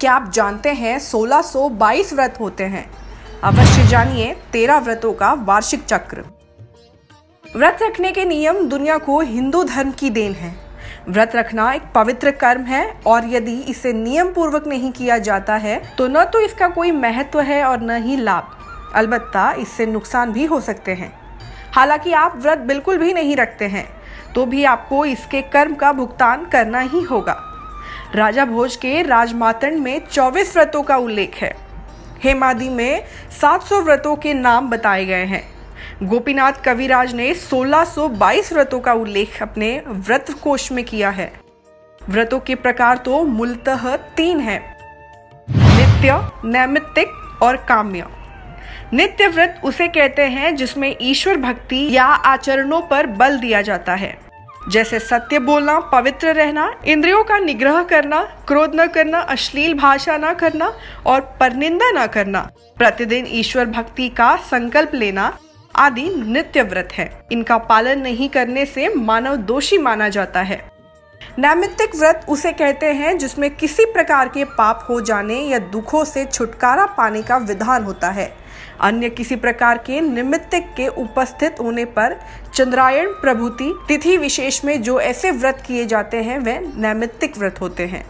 [0.00, 2.84] क्या आप जानते हैं 1622 व्रत होते हैं?
[3.44, 6.24] अवश्य जानिए, तेरह व्रतों का वार्षिक चक्र।
[7.46, 10.54] व्रत रखने के नियम दुनिया को हिंदू धर्म की देन है।
[11.08, 15.76] व्रत रखना एक पवित्र कर्म है और यदि इसे नियम पूर्वक नहीं किया जाता है
[15.98, 18.56] तो न तो इसका कोई महत्व है और न ही लाभ।
[18.94, 21.12] अलबत्ता इससे नुकसान भी हो सकते हैं।
[21.74, 23.86] हालाँकि आप व्रत बिल्कुल भी नहीं रखते हैं
[24.34, 27.40] तो भी आपको इसके कर्म का भुगतान करना ही होगा।
[28.14, 31.54] राजा भोज के राजमातंड में 24 व्रतों का उल्लेख है।
[32.24, 33.04] हेमादि में
[33.40, 35.42] 700 व्रतों के नाम बताए गए हैं।
[36.02, 41.32] गोपीनाथ कविराज ने 1622 व्रतों का उल्लेख अपने व्रत कोश में किया है।
[42.08, 44.58] व्रतों के प्रकार तो मूलतः तीन है।
[45.50, 48.06] नित्य, नैमित्तिक और काम्य।
[48.92, 54.29] नित्य व्रत उसे कहते हैं जिसमें ईश्वर भक्ति या आचरणों पर बल दिया जाता है।
[54.68, 60.34] जैसे सत्य बोलना, पवित्र रहना, इंद्रियों का निग्रह करना, क्रोध न करना, अश्लील भाषा न
[60.34, 60.72] करना
[61.06, 65.38] और परनिंदा न करना। प्रतिदिन ईश्वर भक्ति का संकल्प लेना
[65.76, 70.70] आदि नित्य व्रत है। इनका पालन नहीं करने से मानव दोषी माना जाता है।
[71.38, 76.24] नैमित्तिक व्रत उसे कहते हैं जिसमें किसी प्रकार के पाप हो जाने या दुखों से
[76.24, 78.32] छुटकारा पाने का विधान होता है।
[78.80, 82.16] अन्य किसी प्रकार के निमित्त के उपस्थित होने पर
[82.54, 87.86] चंद्रायण प्रभुति तिथि विशेष में जो ऐसे व्रत किए जाते हैं, वे नैमित्तिक व्रत होते
[87.86, 88.04] हैं।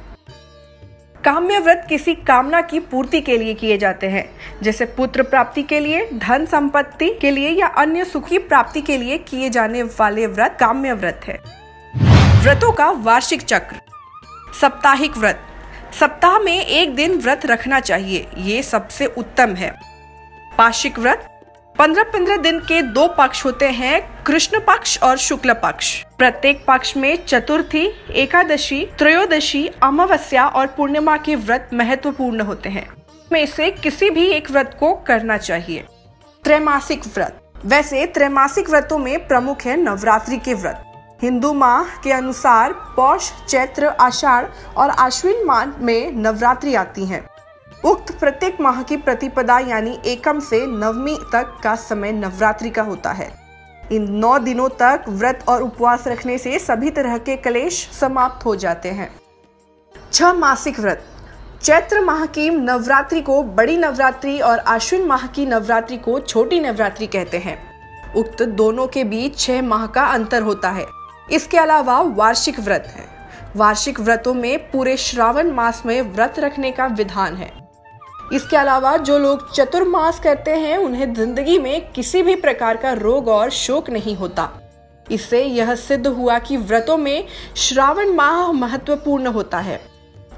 [1.24, 4.24] काम्य व्रत किसी कामना की पूर्ति के लिए किए जाते हैं,
[4.62, 9.18] जैसे पुत्र प्राप्ति के लिए, धन संपत्ति के लिए या अन्य सुखी प्राप्ति के लिए
[9.20, 11.38] किए जाने वाले व्रत काम्य व्रत है।
[12.42, 13.80] व्रतों का वार्षिक चक्र,
[14.60, 15.46] साप्ताहिक व्रत।
[16.00, 19.74] सप्ताह में एक दिन व्रत रखना चाहिए, ये सबसे उत्तम है।
[20.60, 21.42] पाशिक व्रत।
[21.78, 26.96] पंद्रह पंद्रह दिन के दो पक्ष होते हैं, कृष्ण पक्ष और शुक्ल पक्ष। प्रत्येक पक्ष
[26.96, 32.88] में चतुर्थी, एकादशी, त्रयोदशी, अमावस्या और पूर्णिमा के व्रत महत्वपूर्ण होते हैं।
[33.32, 35.84] में से किसी भी एक व्रत को करना चाहिए।
[36.44, 40.84] त्रैमासिक व्रत। वैसे त्रैमासिक व्रतों में प्रमुख है नवरात्रि के व्रत।
[41.22, 47.29] हिंदू माह के अनुसार पौष, चैत्र, आषाढ़ और आश्विन माह में नवरात्रि आती हैं।
[47.84, 53.12] उक्त प्रत्येक माह की प्रतिपदा यानी एकम से नवमी तक का समय नवरात्रि का होता
[53.12, 53.28] है।
[53.92, 58.54] इन नौ दिनों तक व्रत और उपवास रखने से सभी तरह के कलेश समाप्त हो
[58.56, 59.08] जाते हैं।
[60.12, 61.04] छह मासिक व्रत।
[61.62, 67.06] चैत्र माह की नवरात्रि को बड़ी नवरात्रि और आश्विन माह की नवरात्रि को छोटी नवरात्रि
[67.06, 67.58] कहते हैं।
[68.14, 70.86] उक्त दोनों के बीच छह माह का अंतर होता है।
[71.32, 73.08] इसके अलावा वार्षिक व्रत है।
[73.56, 77.59] वार्षिक व्रतों में पूरे श्रावण मास में व्रत रखने का विधान है।
[78.32, 83.28] इसके अलावा जो लोग चतुर्मास करते हैं, उन्हें ज़िंदगी में किसी भी प्रकार का रोग
[83.28, 84.48] और शोक नहीं होता।
[85.10, 87.26] इससे यह सिद्ध हुआ कि व्रतों में
[87.56, 89.80] श्रावण माह महत्वपूर्ण होता है।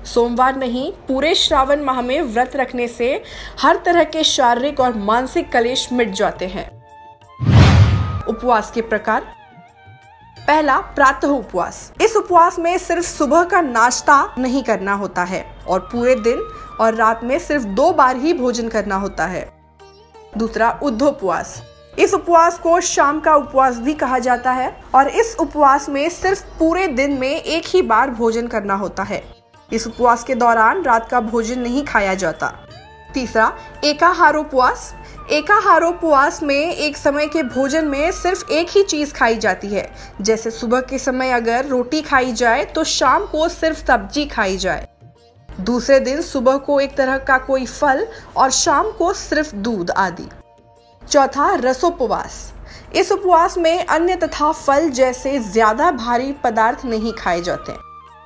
[0.04, 3.12] सोमवार नहीं, पूरे श्रावण माह में व्रत रखने से
[3.60, 6.66] हर तरह के शारीरिक और मानसिक कलेश मिट जाते हैं।
[8.28, 9.26] उपवास के प्रकार।
[10.38, 15.80] पहला, प्रातः उपवास। इस उपवास में सिर्फ़ सुबह का नाश्ता नहीं करना होता है और
[15.92, 16.42] पूरे दिन
[16.82, 19.48] और रात में सिर्फ़ दो बार ही भोजन करना होता है।
[20.38, 21.62] दूसरा उद्धोपवास
[21.98, 26.44] इस उपवास को शाम का उपवास भी कहा जाता है और इस उपवास में सिर्फ़
[26.58, 29.22] पूरे दिन में एक ही बार भोजन करना होता है।
[29.72, 32.46] इस उपवास के दौरान रात का भोजन नहीं खाया जाता।
[33.14, 33.52] तीसरा,
[33.84, 34.92] एकाहारोपवास।
[35.30, 39.88] एकाहारोपवास में एक समय के भोजन में सिर्फ़ एक ही चीज़ खाई जाती है।
[40.20, 44.86] जैसे सुबह के समय अगर रोटी खाई जाए तो शाम को सिर्फ़ सब्ज़ी खाई जाए।
[45.60, 50.28] दूसरे दिन सुबह को एक तरह का कोई फल और शाम को सिर्फ़ दूध आदि।
[51.02, 52.52] चौथा रसोपवास
[52.96, 57.72] इस उपवास में अन्य तथा फल जैसे ज़्यादा भारी पदार्थ नहीं खाए जाते।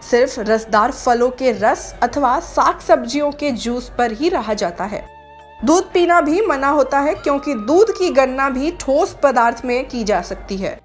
[0.02, 5.04] सिर्फ़ रसदार फलों के रस अथवा साग सब्जियों के जूस पर ही रहा जाता है।
[5.64, 10.04] दूध पीना भी मना होता है क्योंकि दूध की गणना भी ठोस पदार्थ में की
[10.04, 10.78] जा सकती है।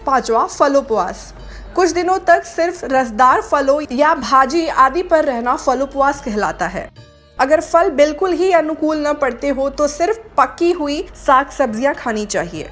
[0.00, 1.32] पांचवा, फलोपवास।
[1.74, 6.90] कुछ दिनों तक सिर्फ़ रसदार फलों या भाजी आदि पर रहना फलोपवास कहलाता है।
[7.38, 12.26] अगर फल बिल्कुल ही अनुकूल न पड़ते हो तो सिर्फ़ पकी हुई साग सब्ज़ियाँ खानी
[12.26, 12.70] चाहिए।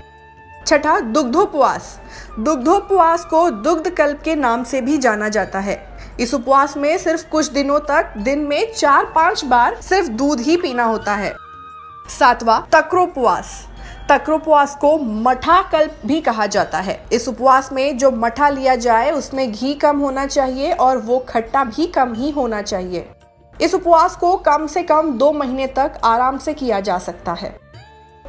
[0.66, 1.98] छठा, दुग्धोपवास।
[2.38, 5.78] दुग्धोपवास को दुग्ध कल्प के नाम से भी जाना जाता है।
[6.20, 10.56] इस उपवास में सिर्फ़ कुछ दिनों तक, दिन में चार पाँच बार सिर्फ़ दूध ही
[10.56, 11.34] पीना होता है।
[12.18, 13.66] सातवा, तक्रोपवास।
[14.10, 19.10] तक्रोपवास को मठा कल्प भी कहा जाता है। इस उपवास में जो मठा लिया जाए,
[19.10, 23.08] उसमें घी कम होना चाहिए और वो खट्टा भी कम ही होना चाहिए।
[23.60, 27.60] इस उपवास को कम से कम दो महीने तक आराम से किया जा सकता है।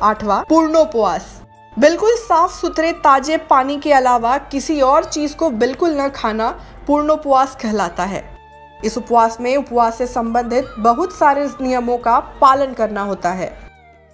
[0.01, 1.41] आठवां, पूर्णोपवास।
[1.79, 6.49] बिल्कुल साफ़ सुथरे ताजे पानी के अलावा किसी और चीज़ को बिल्कुल न खाना
[6.87, 8.23] पूर्णोपवास कहलाता है।
[8.85, 13.70] इस उपवास में उपवास से संबंधित बहुत सारे नियमों का पालन करना होता है।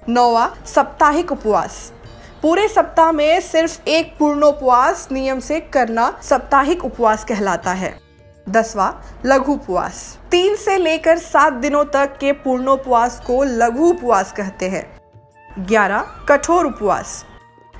[0.09, 1.94] नौवा साप्ताहिक उपवास।
[2.42, 8.00] पूरे सप्ताह में सिर्फ़ एक पूर्णोपवास नियम से करना साप्ताहिक उपवास कहलाता है।
[8.50, 14.69] दसवा, लघु उपवास। तीन से लेकर सात दिनों तक के पूर्णोपवास को लघु उपवास कहते
[14.69, 15.00] हैं।
[15.59, 17.25] ग्यारह, कठोर उपवास।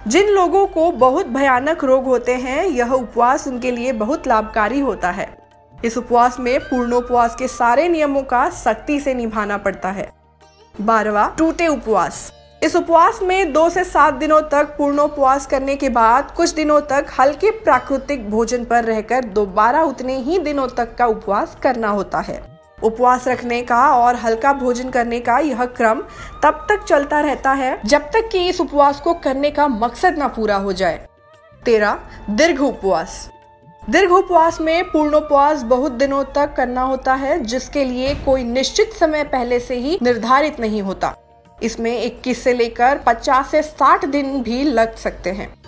[0.08, 5.12] जिन लोगों को बहुत भयानक रोग होते हैं, यह उपवास उनके लिए बहुत लाभकारी होता
[5.12, 5.38] है।
[5.86, 10.17] इस उपवास में पूर्णोपवास के सारे नियमों का सख्ती से निभाना पड़ता है।
[10.82, 12.32] बारवा, टूटे उपवास।
[12.64, 17.08] इस उपवास में दो से सात दिनों तक पूर्णोपवास करने के बाद कुछ दिनों तक
[17.20, 22.42] हल्के प्राकृतिक भोजन पर रहकर दोबारा उतने ही दिनों तक का उपवास करना होता है।
[22.84, 26.02] उपवास रखने का और हल्का भोजन करने का यह क्रम
[26.44, 30.28] तब तक चलता रहता है जब तक कि इस उपवास को करने का मकसद ना
[30.28, 31.08] पूरा हो जाए।
[31.64, 33.30] तेरह, दीर्घ उपवास।
[33.90, 39.24] दीर्घ उपवास में पूर्णोपवास बहुत दिनों तक करना होता है, जिसके लिए कोई निश्चित समय
[39.24, 41.16] पहले से ही निर्धारित नहीं होता।
[41.64, 45.64] इसमें 21 से लेकर 50 से 60 दिन भी लग सकते हैं।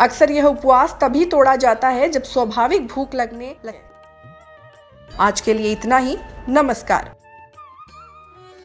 [0.00, 3.82] अक्सर यह उपवास तभी तोड़ा जाता है जब स्वाभाविक भूख लगने लगे।
[5.20, 6.16] आज के लिए इतना ही।
[6.48, 7.14] नमस्कार।